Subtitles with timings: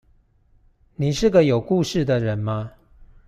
[0.95, 2.71] 你是個有故事的人嗎